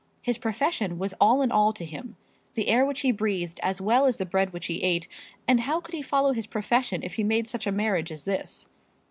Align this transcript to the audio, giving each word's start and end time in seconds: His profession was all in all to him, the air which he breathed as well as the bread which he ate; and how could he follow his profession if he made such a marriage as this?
His 0.23 0.39
profession 0.39 0.97
was 0.97 1.13
all 1.21 1.43
in 1.43 1.51
all 1.51 1.73
to 1.73 1.85
him, 1.85 2.15
the 2.55 2.69
air 2.69 2.83
which 2.83 3.01
he 3.01 3.11
breathed 3.11 3.59
as 3.61 3.79
well 3.79 4.07
as 4.07 4.17
the 4.17 4.25
bread 4.25 4.51
which 4.51 4.65
he 4.65 4.81
ate; 4.81 5.07
and 5.47 5.59
how 5.59 5.79
could 5.79 5.93
he 5.93 6.01
follow 6.01 6.31
his 6.33 6.47
profession 6.47 7.03
if 7.03 7.13
he 7.13 7.23
made 7.23 7.47
such 7.47 7.67
a 7.67 7.71
marriage 7.71 8.11
as 8.11 8.23
this? 8.23 8.67